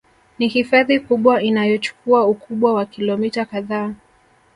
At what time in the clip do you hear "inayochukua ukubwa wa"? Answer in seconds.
1.41-2.85